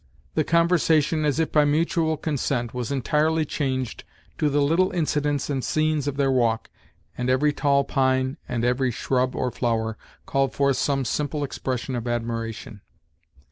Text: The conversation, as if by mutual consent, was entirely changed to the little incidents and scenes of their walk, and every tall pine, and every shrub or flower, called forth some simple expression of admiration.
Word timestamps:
The 0.33 0.43
conversation, 0.43 1.25
as 1.25 1.39
if 1.39 1.51
by 1.51 1.63
mutual 1.63 2.17
consent, 2.17 2.73
was 2.73 2.91
entirely 2.91 3.45
changed 3.45 4.03
to 4.39 4.49
the 4.49 4.59
little 4.59 4.89
incidents 4.93 5.47
and 5.47 5.63
scenes 5.63 6.07
of 6.07 6.17
their 6.17 6.31
walk, 6.31 6.71
and 7.15 7.29
every 7.29 7.53
tall 7.53 7.83
pine, 7.83 8.37
and 8.49 8.65
every 8.65 8.89
shrub 8.89 9.35
or 9.35 9.51
flower, 9.51 9.97
called 10.25 10.53
forth 10.55 10.77
some 10.77 11.05
simple 11.05 11.43
expression 11.43 11.95
of 11.95 12.07
admiration. 12.07 12.81